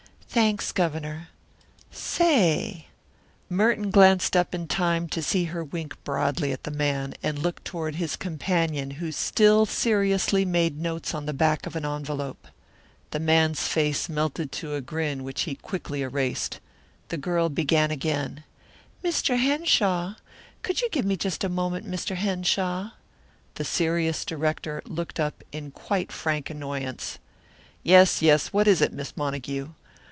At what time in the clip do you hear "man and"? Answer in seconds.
6.71-7.37